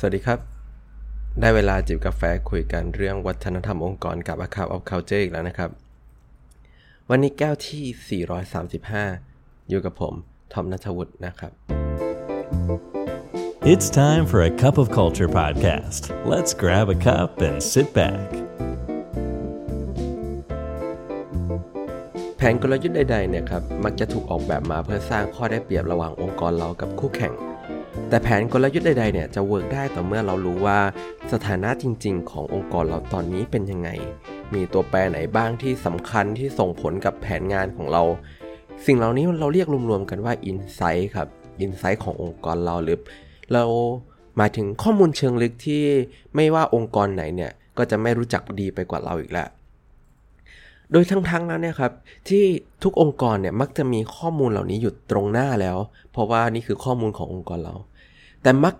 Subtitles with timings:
[0.00, 0.38] สวัสดีครับ
[1.40, 5.70] ได้เวลาจิบกาแฟคุยกันเรื่องวัฒนธรรมองค์กรกับ Account of Culture อีกแล้วนะครับ
[7.10, 8.22] วันนี้แก้วที่
[9.14, 10.14] 435 อยู่กับผม
[10.52, 11.52] ทอมนัทวุฒินะครับ
[13.72, 16.02] It's time for a cup of culture podcast.
[16.32, 18.28] Let's grab a cup and sit back.
[22.36, 27.34] แผนกลยุทธ์ใดๆเนี่ยครับ มักจะถูกออกแบบมาเพื่อสร้างข้อได้เปรียบระหว่างองค์กรเรากับคู่แข่ง
[28.10, 30.78] แต่แผนกลยุทธ์ใดๆเนี่ยจะเวิร์กได้ต่อเมื่อเรารู้ว่า
[31.32, 33.88] สถานะจริง ๆ ขององค์กรเราตอนนี้เป็นยังไง
[34.54, 38.02] มีตัวแปรไหนบ้างที่สำคัญที่ส่งผลกับแผนงานของเรา
[38.86, 41.28] สิ่งเหล่านี้เราเรียกรวมๆกันว่า Insight ครับ
[41.64, 42.98] Insight ขององค์กรเราหรือ
[43.52, 43.64] เรา
[44.36, 45.82] หมายถึงข้อมูลเชิงลึกที่
[46.34, 49.48] ไม่ว่าองค์กรไหนเนี่ยก็จะไม่รู้จักดีไปกว่าเราอีกแล้ว
[50.92, 51.92] โดยทั้งๆแล้วเนี่ยครับ
[52.28, 52.44] ที่
[52.82, 55.78] ทุกองค์กรเนี่ยมักจะมีข้อมูลเหล่านี้อยู่ตรงหน้าแล้ว
[56.12, 57.76] เพราะว่านี่คือข้อมูลขององค์กรเรา
[58.42, 58.74] แต่มัก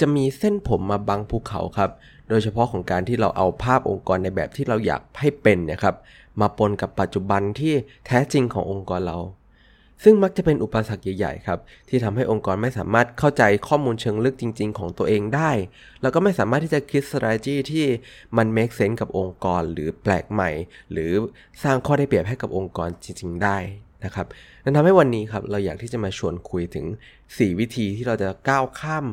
[0.00, 1.90] จะมีเส้นผมมาบังภูเขาครับ
[2.28, 5.94] โดยเฉพาะของการที่เราเอาภาพองค์กรในแบบที่เราอยากให้เป็นเนี่ยครับ
[6.40, 7.74] มาปนกับปัจจุบันที่
[8.06, 9.18] แท้จริงขององค์กรเรา
[10.04, 11.58] ซึ่งมักจะเป็นอุปสรรคใหญ่ๆครับ
[11.88, 15.50] ที่ทำให้องค์กรไม่สามารถเข้าใจข้อมูลเชิงลึกจริง ๆ ของตัวเองได้
[16.02, 17.86] แล้วก็ไม่สามารถที่จะคิด strategy ที่
[18.36, 20.50] มัน make sense กับองค์กร หรือแปลกใหม่
[20.92, 21.12] หรือ
[21.62, 23.58] สร้างข้อได้เปรียบให้กับองค์กรจริง ๆ ได้
[24.06, 24.26] นะครับ
[24.64, 26.86] นั่นทำให้วันนี้ครับเราอยากที่จะมาชวนคุยถึง
[27.22, 29.06] 4 วิธีที่เราจะก้าวข้าม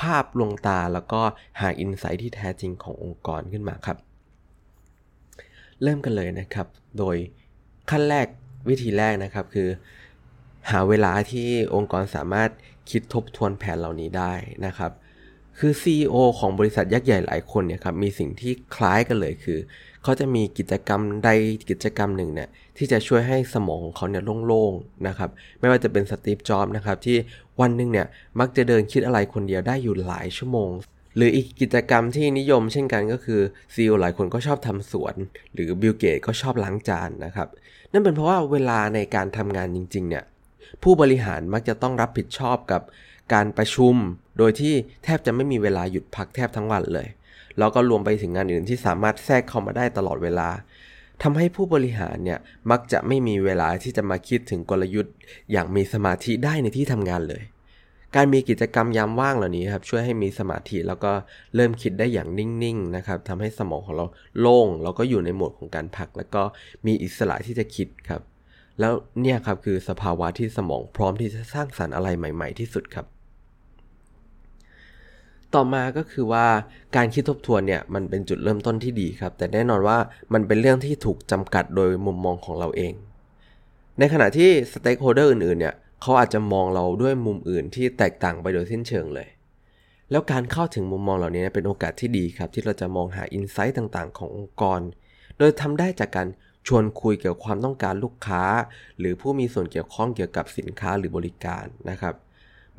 [0.00, 1.22] ภาพลวงตา แล้วก็
[1.60, 3.96] หาอินไซต์ที่แท้จริงขององค์กรขึ้นมาครับ
[5.82, 6.66] เริ่มกันเลยนะครับ
[6.98, 7.16] โดย
[7.90, 8.26] ขั้นแรก
[8.68, 9.68] วิธีแรกนะครับคือ
[10.70, 12.50] หาเวลาที่องค์กรสามารถ
[12.90, 14.32] คิดทบทวนแผนเหล่านี้ได้
[14.66, 14.92] นะครับ
[15.58, 19.58] คือ CEO ของบริษัทยักษ์ใหญ่หลายคนเนี่ยครับมีสิ่งที่คล้ายกันเลยคือ
[20.02, 21.30] เขาจะมีกิจกรรมใด
[21.70, 27.16] กิจกรรมหนึ่งเนี่ยที่จะช่วยให้สมองของเขาเนี่ยโล่งๆนะครับไม่ว่าจะเป็น Steve Jobs นะครับที่
[27.60, 28.06] วันหนึ่งเนี่ย
[28.40, 30.70] มักจะเดินคิดอะไรคนเดียวได้อยู่หลายชั่วโมง
[31.16, 33.40] หรืออีกกิจกรรมที่นิยมเช่นกันก็คือ
[33.74, 35.14] CEO หลายคนก็ชอบทำสวน
[35.54, 37.48] หรือ Bill Gates ก็ชอบล้างจานนะครับ
[37.92, 40.24] นั่นเป็นเพราะว่าเวลาในการทำงานจริงๆเนี่ย
[40.82, 42.82] ผู้บริหารมักจะต้องรับผิดชอบกับ
[43.34, 43.94] การประชุม
[44.38, 44.74] โดยที่
[45.04, 47.08] แทบจะไม่มีเวลาหยุดพักแทบทั้งวันเลย
[47.58, 50.48] แล้วก็รวมไปถึงงานอื่นที่สามารถแทรกเข้ามาได้ตลอดเวลา
[51.22, 52.38] ทำให้ผู้บริหารเนี่ย
[52.70, 55.14] มักจะไม่มีเวลาที่จะมาคิดถึงกลยุทธ์
[55.52, 57.42] อย่างมีสมาธิได้ในที่ทำงานเลย
[58.16, 61.12] การมีกิจกรรมยามว่างเหล่านี้ครับช่วยให้มีสมาธิแล้วก็
[61.54, 64.06] เริ่มคิดได้อย่างนิ่งๆนะครับทำให้สมองของเรา
[64.40, 66.42] โล่งแล้วก็อยู่ในโหมดของการพัก แล้วก็
[66.86, 68.22] มีอิสระที่จะคิดครับ
[68.80, 68.92] แล้ว
[69.22, 73.06] เนี่ยครับคือสภาวะที่สมองพร้อมที่จะสร้างสารรค์อะไรใหม่ ๆ ที่สุดครับ
[75.54, 76.46] ต่อมาก็คือว่า
[76.96, 79.98] การคิดทบทวนเนี่ยมันเป็นจุดเริ่มต้นที่ดีครับ แต่แน่นอนว่า
[80.32, 82.94] มันเป็นเรื่องที่ถูกจำกัดโดยมุมมองของเราเอง
[83.98, 89.28] ในขณะที่ stakeholder อื่นๆเนี่ยเขาอาจจะมองเราด้วยมุมอื่นที่แตกต่างไปโดยสิ้นเชิงเลย
[90.10, 94.80] แล้วการเข้าถึงมุมมองเหล่านี้เป็นโอกาสที่ดีครับ ที่เราจะมองหา insight ต่างๆ ขององค์กร
[95.38, 96.28] โดยทำได้จากการ
[96.66, 98.42] ชวนคุยเกี่ยวกับความต้องการลูกค้า
[98.98, 102.14] หรือผู้มีส่วนเกี่ยวข้องเกี่ยวกับสินค้าหรือบริการนะครับ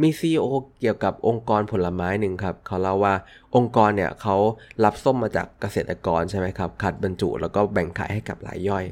[0.01, 0.45] มี CEO
[0.81, 3.15] เกี่ยวกับองค์กรผลไม้หนึ่งครับเขาเล่าว่า
[3.55, 4.35] องค์กรเนี่ยเขา
[4.83, 8.85] รับส้มมาจากเกษตรกรใช่ไหมครับคัดบรรจุแล้วก็แบ่งขายให้กับรายย่อย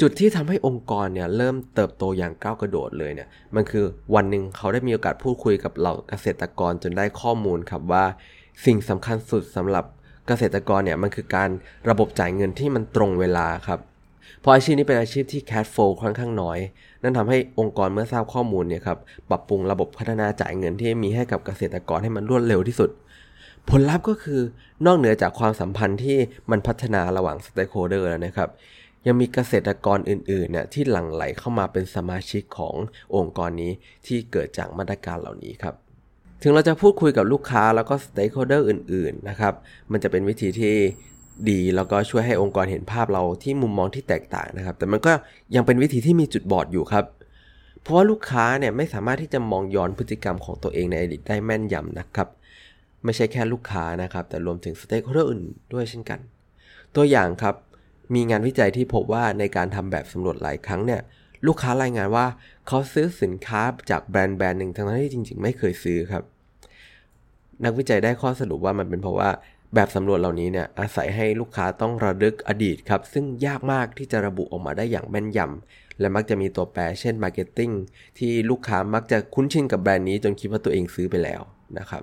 [0.00, 3.84] จุดที่ทำให้องค์กรเนี่ยเริ่มเติบโตอย่างก้าวกระโดดเลยเนี่ยมันคือ
[4.14, 8.04] วันหนึ่งเขาได้มีโอกาสพูดคุยกับเหล่าเกษตรกรจนได้ข้อมูลครับว่า
[8.64, 9.84] สิ่งสำคัญสุดสำหรับ
[10.26, 11.50] เกษตรกรเนี่ยมันคือการ
[11.90, 13.80] ระบบจ่ายเงินที่มันตรงเวลาครับ
[14.40, 16.58] เพราะอาชีพนี้เป็นอาชีพที่ cash flow ค่อนข้างน้อย
[17.02, 18.98] นั่นทำให้องค์กรเมื่อทราบข้อมูลเนี่ยครับ
[19.30, 22.90] ปรับปรุงระบบพัฒนาจ่ายเงินที่มีให้กับเกษตรกรให้มันรวดเร็วที่สุด
[23.70, 24.40] ผลลัพธ์ก็คือ
[24.86, 26.16] นอกเหนือจากความสัมพันธ์ที่
[26.50, 28.50] มันพัฒนาระหว่าง stakeholder แล้วนะครับ
[29.06, 32.74] ยังมีเกษตรกรอื่นๆเนี่ยที่หลั่งไหลเข้ามาเป็นสมาชิกของ
[33.16, 33.72] องค์กรนี้
[34.06, 35.74] ที่เกิดจากมาตรการเหล่านี้ครับ
[36.42, 39.54] ถึงเราจะพูดคุยกับลูกค้าแล้วก็ stakeholder อื่นๆนะครับ
[39.92, 40.74] มันจะเป็นวิธีที่
[41.50, 45.12] ดีแล้วก็ช่วยให้องค์กรเห็นภาพเราที่มุมมองที่แตกต่างนะครับ แต่มันก็
[45.54, 47.04] ยังเป็นวิธีที่มีจุดบอดอยู่ครับ
[47.82, 52.28] เพราะว่าลูกค้าเนี่ยไม่สามารถที่จะมองย้อนพฤติกรรมของตัวเองในอดีตได้แม่นยำนะครับ
[53.04, 55.42] ไม่ใช่แค่ลูกค้านะครับ แต่รวมถึง stakeholder อื่น
[55.72, 56.20] ด้วยเช่นกัน
[56.96, 57.54] ตัวอย่างครับ
[58.14, 61.00] มีงานวิจัยที่พบว่าในการทำแบบสำรวจหลายครั้งเนี่ย
[61.46, 62.26] ลูกค้ารายงานว่า
[62.66, 66.22] เขาซื้อสินค้าจากแบรนด์แบรนด์หนึ่งทั้งที่จริง ๆ ไม่เคยซื้อครับ
[67.64, 69.30] นักวิจัยได้ข้อสรุปว่ามันเป็นเพราะว่า
[69.76, 77.70] แบบสำรวจเหล่านี้เนี่ยอาศัยให้ลูกค้าต้องระลึกอดีตครับ ซึ่งยากมากที่จะระบุออกมาได้อย่างแม่นยำและมักจะมีตัวแปรเช่น marketing
[78.18, 81.40] ที่ลูกค้ามักจะคุ้นชินกับแบรนด์นี้จนคิดว่าตัวเองซื้อไปแล้ว
[81.78, 82.02] นะครับ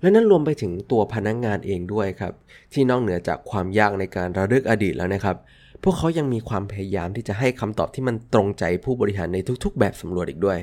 [0.00, 2.32] และนั่นรวมไปถึงตัวพนักงานเองด้วยครับ
[2.72, 5.36] ที่นอกเหนือจากความยากในการระลึกอดีตแล้วนะครับ
[5.82, 10.58] พวกเขายังมีความพยายามที่จะให้คำตอบที่มันตรงใจผู้บริหารในทุกๆ แบบสำรวจอีกด้วย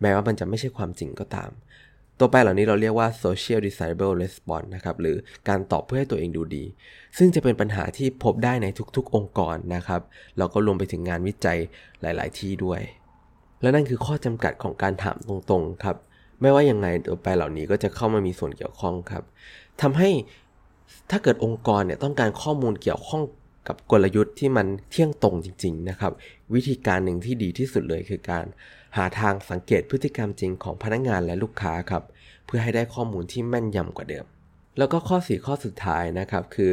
[0.00, 1.50] แม้ว่ามันจะไม่ใช่ความจริงก็ตาม
[2.18, 5.16] ตัวแปรเหล่านี้เราเรียกว่า social desirable response นะครับหรือ
[5.48, 6.64] การตอบเพื่อให้ตัวเองดูดี
[7.18, 8.66] ซึ่งจะเป็นปัญหาที่พบได้ใน
[8.96, 10.00] ทุกๆ องค์กรนะครับ
[10.38, 11.58] แล้วก็รวมไปถึงงานวิจัย
[12.00, 12.80] หลาย ๆ ที่ด้วย
[13.62, 15.96] และนั่นคือข้อจำกัดของการถามตรงๆครับ
[16.40, 19.22] ไม่ว่ายังไงตัวแปรเหล่านี้ก็จะเข้ามามีส่วนเกี่ยวข้องครับ
[19.82, 20.10] ทำให้
[21.10, 23.22] ถ้าเกิดองค์กรเนี่ยต้องการข้อมูลเกี่ยวข้อง
[23.68, 26.12] กับกลยุทธ์ที่มันเที่ยงตรงจริง ๆ นะครับ
[26.54, 28.44] วิธีการหนึ่งที่ดีที่สุดเลยคือการ
[28.96, 32.02] หาทางสังเกตพฤติกรรมจริงของพนักงานและลูกค้าครับ
[32.46, 34.26] เพื่อให้ได้ข้อมูลที่แม่นยำกว่าเดิม
[34.78, 36.70] แล้วก็ข้อ4ข้อสุดท้ายนะครับ คือ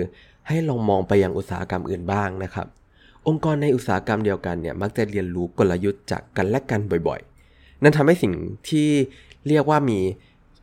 [0.48, 2.68] ให้ลองมองไปยังอุตสาหกรรมอื่นบ้างนะครับ
[3.28, 8.34] องค์กรในอุตสาหกรรมเดียวกันเนี่ยมักจะเรียนรู้กลยุทธ์จากกันและกันบ่อยๆ นั่นทำให้สิ่ง
[8.70, 8.88] ที่
[9.48, 10.00] เรียกว่ามี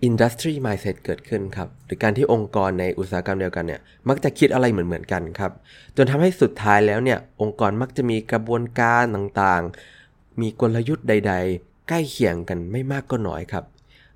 [0.09, 5.53] industry mindset เกิดขึ้นครับ หรือการที่องค์กรในอุตสาหกรรมเดียวกันเนี่ยมักจะคิดอะไรเหมือนๆกันครับ
[5.97, 13.65] จนทำให้สุดท้ายแล้วเนี่ยองค์กรมักจะมีกระบวนการต่างๆ มีกลยุทธ์ใด ๆ ใกล้เคียงกันไม่มากก็น้อยครับ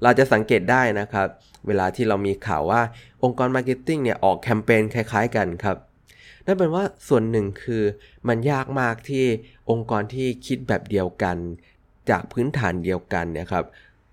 [0.02, 1.28] เราจะสังเกตได้นะครับ
[1.66, 2.82] เวลาที่เรามีข่าวว่า
[3.22, 5.76] องค์กร marketing เนี่ยออกแคมเปญคล้าย ๆ กันครับ
[6.46, 7.82] นั่นเป็นว่าส่วนหนึ่งคือ
[8.28, 9.24] มันยากมากที่
[9.70, 11.36] องค์กรที่คิดแบบเดียวกัน
[12.10, 13.64] จากพื้นฐานเดียวกันเนี่ยครับ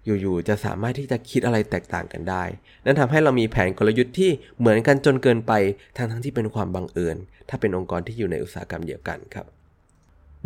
[0.06, 2.44] อยู่ๆจะสามารถที่จะคิดอะไรแตกต่างกันได้
[2.86, 5.54] นั่นทำให้เรามีแผนกลยุทธ์ที่เหมือนกันจนเกินไป
[5.98, 7.18] ทั้งทั้งที่เป็นความบังเอิญ
[7.50, 9.46] ถ้าเป็นองค์กรที่อยู่ในอุตสาหกรรมเดียวกันครับ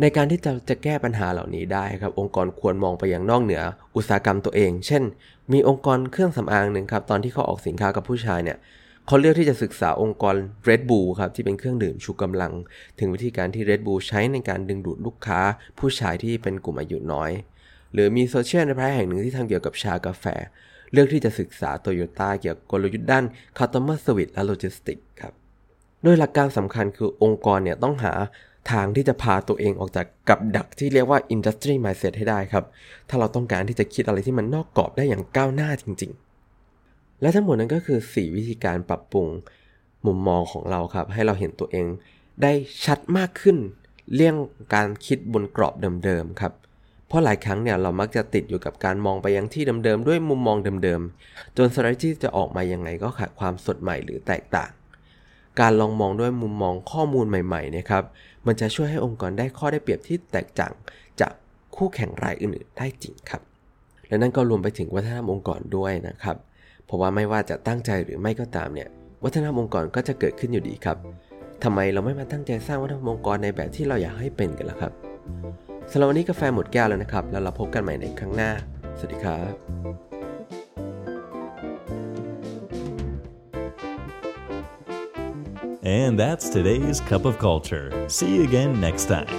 [0.00, 3.62] ในการที่จะจะแก้ปัญหาเหล่านี้ได้ครับ องค์กรควรมองไปยังนอกเหนือ
[3.96, 5.02] อุตสาหกรรมตัวเอง เช่น
[5.52, 8.58] มีองค์กรเครื่องสำอางหนึ่งครับตอนที่เขาออกสินค้ากับผู้ชายเนี่ย
[9.06, 10.34] เขาเลือกที่จะศึกษาองค์กร
[10.68, 12.52] Red Bull ครับที่เป็นเครื่องดื่มชูกำลัง
[12.98, 15.40] ถึงวิธีการที่ Red Bull ใช้ในการดึงดูดลูกค้า
[15.78, 17.30] ผู้ชายที่เป็นกลุ่มอายุน้อย
[17.92, 20.24] หรือมีโซเชียลในแพร่แห่งหนึ่งที่ทำเกี่ยวกับชากาแฟ
[20.92, 23.24] เลือกที่จะศึกษาโตโยต้าเกี่ยวกับกลยุทธ์ด้าน
[23.58, 25.32] Customer Service และ Logistics ครับ
[26.02, 28.12] โดยหลักการสำคัญคือองค์กรเนี่ยต้องหา
[28.70, 32.64] ทางที่จะพาตัวเองออกจากกับดักที่เรียกว่า Industry Mindset ให้ได้ครับ
[33.08, 36.12] ถ้าเราต้องการที่จะคิดอะไรที่มันนอกกรอบได้อย่างก้าวหน้าจริง
[36.66, 39.26] ๆ และทั้งหมดนั้นก็คือ 4 วิธีการปรับปรุง
[40.06, 41.86] มุมมองของเราครับ ให้เราเห็นตัวเอง
[42.42, 42.52] ได้
[42.84, 43.56] ชัดมากขึ้น
[44.14, 44.36] เลี่ยง
[44.74, 45.74] การคิดบนกรอบ
[46.04, 46.52] เดิมๆครับ
[47.08, 54.70] เพราะหลายครั้งเนี่ยเรามักจะติดอยู่กับการมองไปยังที่เดิมๆด้วยมุมมองเดิมๆ จน strategy จะออกมายังไงก็ขาดความสดใหม่หรือแตกต่าง
[55.60, 58.04] การลองมองด้วยมุมมองข้อมูลใหม่ๆนะครับ
[58.46, 60.72] มันจะช่วยให้องค์กรได้ข้อได้เปรียบที่แตกต่าง
[61.20, 61.32] จาก
[61.76, 63.42] คู่แข่งรายอื่นๆ ได้จริงครับ
[64.08, 66.36] และนั่นก็รวมไปถึงวัฒนธรรมองค์กรด้วยนะครับ
[66.84, 68.88] เพราะว่าไม่ว่าจะตั้งใจหรือไม่ก็ตามเนี่ย
[69.24, 70.96] วัฒนธรรมองค์กรก็จะเกิดขึ้นอยู่ดีครับ
[71.64, 74.92] ทำไมเราไม่มาตั้งใจสร้างวัฒนธรรมองค์กรในแบบที่เราอยากให้เป็นกันล่ะครับ
[75.90, 78.50] สำหรับวันนี้กาแฟหมดแก้วแล้วนะครับ แล้วเราพบกันใหม่ในครั้งหน้า
[78.98, 79.52] สวัสดีครับ
[85.86, 87.86] And that's today's Cup of Culture.
[88.08, 89.30] See you again next time.